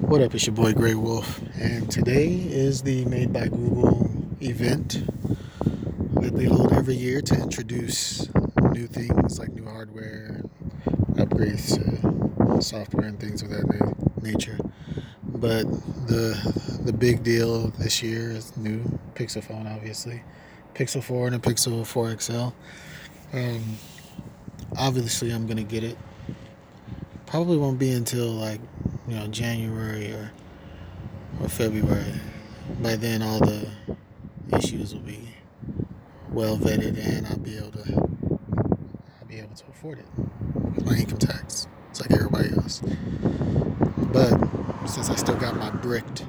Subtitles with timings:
[0.00, 4.08] What up, it's your boy Grey Wolf, and today is the Made by Google
[4.40, 5.02] event
[6.14, 8.28] that they hold every year to introduce
[8.72, 10.42] new things like new hardware,
[11.14, 13.92] upgrades to software, and things of that na-
[14.22, 14.58] nature.
[15.24, 15.64] But
[16.06, 20.22] the the big deal this year is new Pixel phone, obviously,
[20.74, 22.48] Pixel 4 and a Pixel 4 XL.
[23.32, 23.78] Um,
[24.78, 25.98] obviously, I'm gonna get it.
[27.26, 28.60] Probably won't be until like
[29.08, 30.30] you know January or
[31.40, 32.20] or February.
[32.82, 33.68] By then, all the
[34.52, 35.34] issues will be
[36.30, 37.94] well vetted, and I'll be able to
[39.20, 40.06] I'll be able to afford it
[40.74, 41.66] with my income tax.
[41.90, 42.82] It's like everybody else.
[44.12, 44.38] But
[44.86, 46.24] since I still got my bricked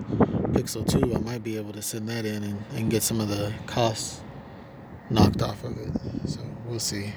[0.54, 3.30] Pixel 2, I might be able to send that in and, and get some of
[3.30, 4.22] the costs
[5.10, 5.90] knocked off of it.
[6.30, 7.14] So we'll see.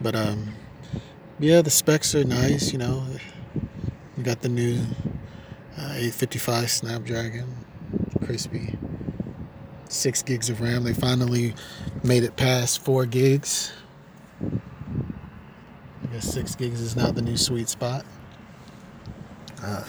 [0.00, 0.54] But um,
[1.38, 2.72] yeah, the specs are nice.
[2.72, 3.04] You know,
[4.26, 4.80] got the new
[5.78, 7.54] uh, 855 Snapdragon,
[8.24, 8.76] crispy.
[9.88, 10.82] Six gigs of RAM.
[10.82, 11.54] They finally
[12.02, 13.72] made it past four gigs.
[14.42, 18.04] I guess six gigs is now the new sweet spot.
[19.62, 19.84] Uh,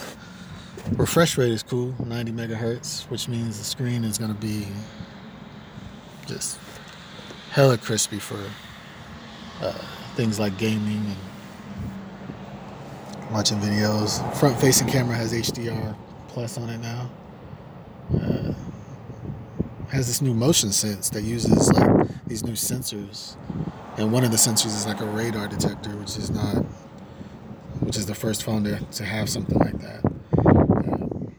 [0.92, 4.68] refresh rate is cool, 90 megahertz, which means the screen is going to be
[6.28, 6.60] just
[7.50, 8.40] hella crispy for
[9.62, 9.72] uh,
[10.16, 11.27] things like gaming and
[13.32, 14.36] watching videos.
[14.36, 15.96] Front facing camera has HDR
[16.28, 17.10] plus on it now.
[18.14, 18.54] Uh,
[19.90, 23.36] has this new motion sense that uses like these new sensors.
[23.98, 26.58] And one of the sensors is like a radar detector, which is not,
[27.82, 30.06] which is the first phone to, to have something like that.
[30.38, 31.34] Um,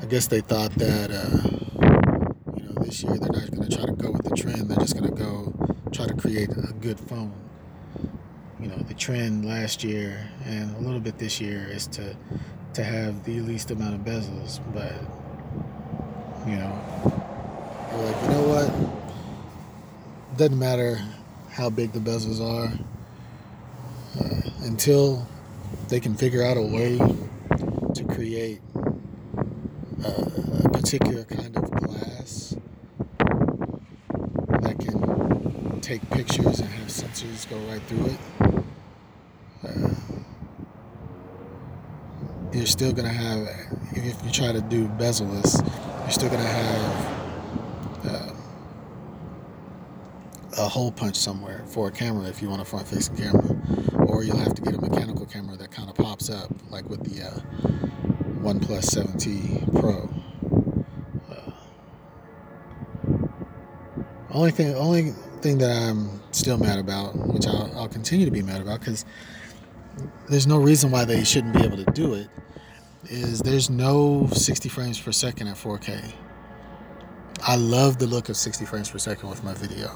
[0.00, 3.86] I guess they thought that, uh, you know, this year they're not going to try
[3.86, 4.68] to go with the trend.
[4.68, 5.54] They're just going to go
[5.92, 7.32] try to create a good phone
[8.62, 12.16] you know the trend last year and a little bit this year is to
[12.72, 14.94] to have the least amount of bezels but
[16.48, 17.22] you know
[17.92, 20.38] we're like you know what?
[20.38, 20.98] Doesn't matter
[21.50, 22.72] how big the bezels are
[24.18, 25.26] uh, until
[25.88, 26.96] they can figure out a way
[27.94, 28.60] to create
[30.04, 30.08] a,
[30.64, 32.56] a particular kind of glass
[34.60, 38.18] that can take pictures and have sensors go right through it
[39.64, 39.94] uh,
[42.62, 43.48] you're still gonna have
[43.90, 45.60] if you try to do bezel-less
[46.02, 48.32] you're still gonna have uh,
[50.58, 53.56] a hole punch somewhere for a camera if you want a front-facing camera.
[54.06, 57.02] Or you'll have to get a mechanical camera that kind of pops up like with
[57.02, 57.40] the uh,
[58.42, 60.08] OnePlus 7T Pro.
[61.34, 61.52] Uh,
[64.30, 68.42] only thing only thing that I'm still mad about which I'll, I'll continue to be
[68.42, 69.04] mad about because
[70.28, 72.28] there's no reason why they shouldn't be able to do it
[73.10, 76.12] is there's no 60 frames per second at 4K.
[77.44, 79.90] I love the look of 60 frames per second with my video.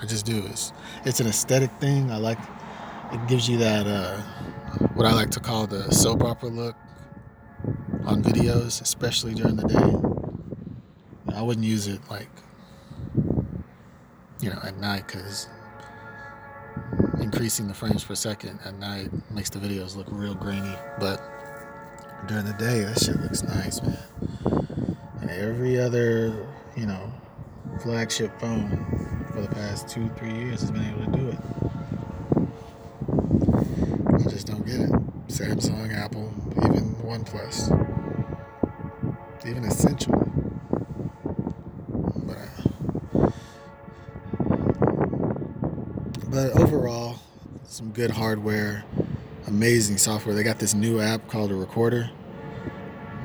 [0.00, 0.42] I just do.
[0.46, 0.72] It's
[1.04, 2.10] it's an aesthetic thing.
[2.10, 2.38] I like
[3.12, 4.20] it gives you that uh,
[4.94, 6.76] what I like to call the soap opera look
[8.04, 11.34] on videos, especially during the day.
[11.34, 12.28] I wouldn't use it like
[14.40, 15.48] you know at night because
[17.20, 20.74] increasing the frames per second at night makes the videos look real grainy.
[20.98, 21.20] But
[22.26, 23.98] during the day, that shit looks nice, man.
[25.20, 26.46] And every other,
[26.76, 27.12] you know,
[27.82, 31.38] flagship phone for the past two, three years has been able to do it.
[34.14, 34.90] I just don't get it.
[35.28, 36.32] Samsung, Apple,
[36.64, 37.70] even OnePlus,
[39.46, 40.27] even Essential.
[46.30, 47.16] But overall,
[47.64, 48.84] some good hardware,
[49.46, 50.34] amazing software.
[50.34, 52.10] They got this new app called a Recorder,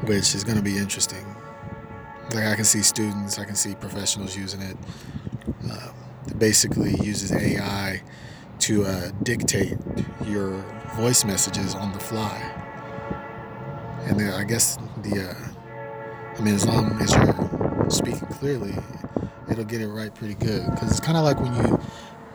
[0.06, 1.26] which is going to be interesting.
[2.34, 4.78] Like I can see students, I can see professionals using it.
[5.70, 5.92] Uh,
[6.28, 8.02] it basically uses AI
[8.60, 9.78] to uh, dictate
[10.26, 10.52] your
[10.96, 12.38] voice messages on the fly,
[14.04, 18.74] and then I guess the, uh, I mean, as long as you're speaking clearly,
[19.50, 20.66] it'll get it right pretty good.
[20.72, 21.80] Because it's kind of like when you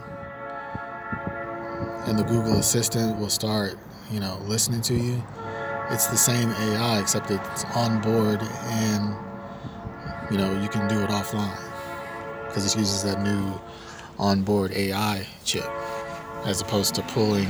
[2.07, 3.79] and the Google Assistant will start,
[4.11, 5.23] you know, listening to you.
[5.91, 9.17] It's the same AI except it's on board and
[10.31, 11.59] you know you can do it offline
[12.47, 13.61] because it uses that new
[14.19, 15.69] onboard AI chip
[16.45, 17.49] as opposed to pulling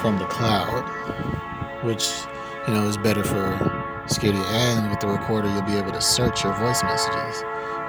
[0.00, 0.84] from the cloud,
[1.84, 2.08] which
[2.68, 3.81] you know is better for
[4.12, 4.42] security.
[4.46, 7.42] And with the recorder, you'll be able to search your voice messages,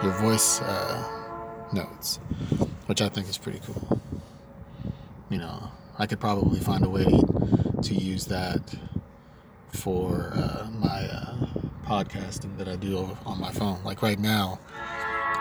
[0.04, 1.04] your voice uh,
[1.74, 2.18] notes,
[2.88, 4.02] which I think is pretty cool.
[5.30, 8.62] you know, I could probably find a way to use that
[9.72, 11.36] for uh, my uh,
[11.86, 13.84] podcasting that I do on my phone.
[13.84, 14.60] Like right now,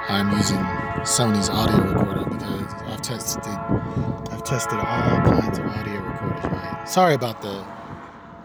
[0.09, 0.59] I'm using
[1.05, 6.45] Sony's audio recorder because I've tested I've tested all kinds of audio recorders.
[6.45, 6.89] Right.
[6.89, 7.65] Sorry about the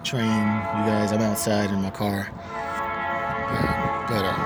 [0.08, 1.12] train, you guys.
[1.12, 2.32] I'm outside in my car.
[2.32, 4.38] Yeah, but uh,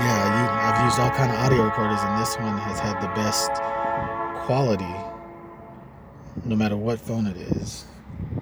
[0.00, 3.50] yeah, I've used all kind of audio recorders, and this one has had the best
[4.46, 4.94] quality,
[6.46, 7.84] no matter what phone it is.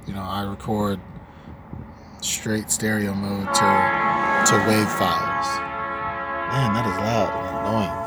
[0.06, 1.00] You know, I record
[2.20, 3.60] straight stereo mode to
[4.46, 5.48] to wave files.
[6.52, 8.06] Man, that is loud and annoying.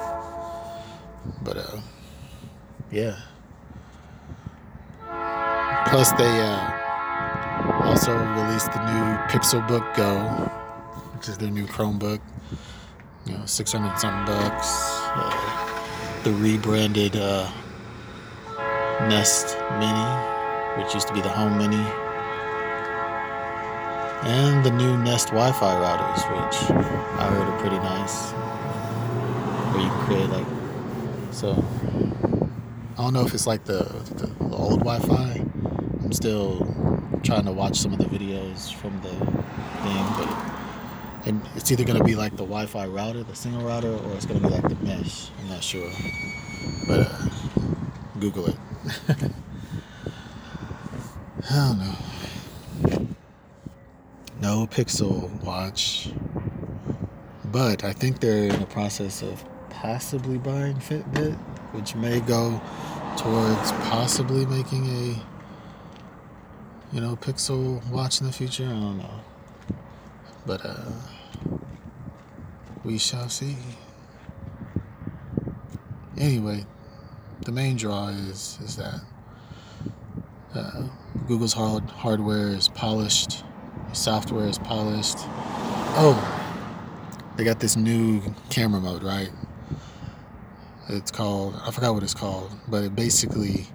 [1.44, 1.81] But uh,
[2.89, 3.17] yeah.
[5.89, 6.78] Plus, they uh,
[7.83, 10.19] also released the new Pixelbook Go,
[11.15, 12.19] which is their new Chromebook.
[13.25, 14.67] You know, six hundred something bucks.
[15.13, 17.49] Uh, the rebranded uh,
[19.07, 21.83] Nest Mini, which used to be the Home Mini
[24.23, 28.31] and the new Nest Wi-Fi routers, which I heard are pretty nice,
[29.73, 31.63] where you can create like so.
[32.97, 33.83] I don't know if it's like the,
[34.17, 35.41] the, the old Wi-Fi.
[36.03, 36.65] I'm still
[37.24, 40.30] trying to watch some of the videos from the thing, but
[41.25, 44.39] and it's either gonna be like the Wi-Fi router, the single router, or it's gonna
[44.39, 45.30] be like the mesh.
[45.39, 45.89] I'm not sure,
[46.88, 47.27] but uh,
[48.19, 48.56] Google it.
[51.50, 51.95] I don't know
[54.42, 56.10] no Pixel Watch,
[57.45, 61.36] but I think they're in the process of possibly buying Fitbit,
[61.74, 62.62] which may go
[63.18, 65.28] towards possibly making a
[66.91, 68.65] you know Pixel Watch in the future.
[68.65, 69.19] I don't know,
[70.45, 70.91] but uh,
[72.83, 73.57] we shall see.
[76.18, 76.65] Anyway,
[77.45, 79.01] the main draw is is that
[80.56, 80.83] uh,
[81.27, 83.44] Google's hard, hardware is polished
[83.94, 85.18] software is polished.
[85.97, 86.18] Oh,
[87.35, 89.31] they got this new camera mode, right?
[90.89, 93.68] It's called, I forgot what it's called, but it basically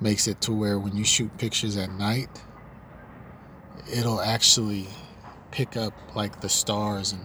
[0.00, 2.28] makes it to where when you shoot pictures at night,
[3.92, 4.86] it'll actually
[5.50, 7.22] pick up like the stars and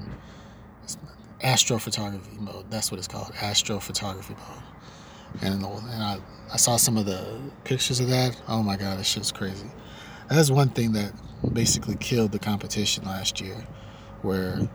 [1.43, 2.69] astrophotography mode.
[2.69, 5.41] That's what it's called, astrophotography mode.
[5.41, 6.19] And, and I,
[6.51, 8.39] I saw some of the pictures of that.
[8.47, 9.69] Oh my God, this shit's crazy.
[10.29, 11.13] That's one thing that
[11.53, 13.65] basically killed the competition last year,
[14.21, 14.69] where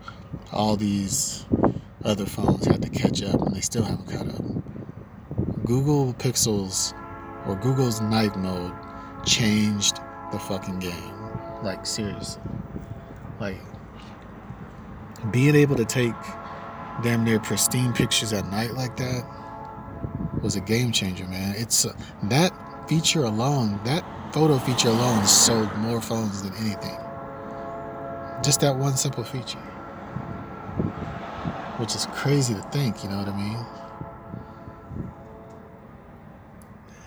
[0.51, 1.45] all these
[2.03, 5.65] other phones had to catch up and they still haven't caught up.
[5.65, 6.93] Google Pixels
[7.47, 8.73] or Google's night mode
[9.25, 9.99] changed
[10.31, 11.13] the fucking game.
[11.63, 12.41] Like, seriously.
[13.39, 13.57] Like,
[15.31, 16.13] being able to take
[17.03, 19.25] damn near pristine pictures at night like that
[20.41, 21.55] was a game changer, man.
[21.57, 22.51] It's uh, that
[22.87, 24.03] feature alone, that
[24.33, 26.97] photo feature alone sold more phones than anything.
[28.43, 29.59] Just that one simple feature.
[31.77, 33.65] Which is crazy to think, you know what I mean?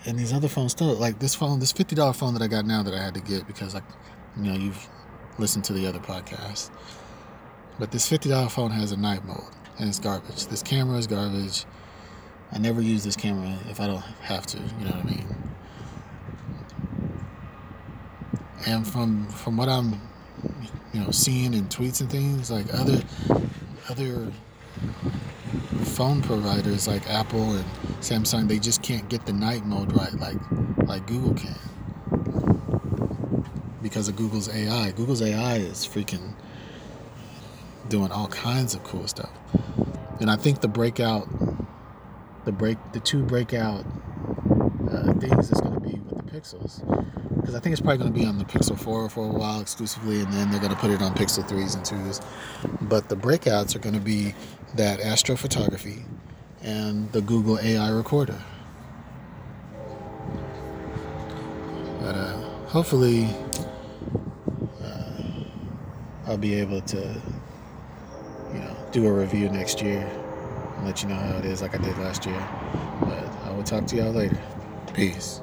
[0.05, 2.81] And these other phones still, like this phone, this $50 phone that I got now
[2.83, 3.83] that I had to get because, like,
[4.35, 4.87] you know, you've
[5.37, 6.71] listened to the other podcast.
[7.77, 9.43] But this $50 phone has a night mode
[9.77, 10.47] and it's garbage.
[10.47, 11.65] This camera is garbage.
[12.51, 15.41] I never use this camera if I don't have to, you know what I mean?
[18.65, 19.99] and from from what I'm
[20.93, 23.01] you know seeing in tweets and things like other
[23.89, 24.31] other
[25.85, 27.65] phone providers like Apple and
[27.99, 30.37] Samsung they just can't get the night mode right like
[30.87, 31.55] like Google can
[33.81, 34.91] because of Google's AI.
[34.91, 36.33] Google's AI is freaking
[37.89, 39.31] doing all kinds of cool stuff.
[40.19, 41.27] And I think the breakout
[42.45, 43.85] the break the two breakout
[44.91, 46.81] uh, things is going to be with the pixels
[47.35, 49.61] because I think it's probably going to be on the Pixel 4 for a while
[49.61, 52.23] exclusively, and then they're going to put it on Pixel 3s and 2s.
[52.87, 54.35] But the breakouts are going to be
[54.75, 56.03] that astrophotography
[56.63, 58.39] and the Google AI recorder.
[61.99, 62.33] But uh,
[62.67, 63.27] hopefully,
[64.83, 65.23] uh,
[66.27, 67.21] I'll be able to,
[68.53, 70.09] you know, do a review next year
[70.77, 72.47] and let you know how it is, like I did last year.
[73.01, 74.41] But I will talk to y'all later.
[74.93, 75.41] Peace.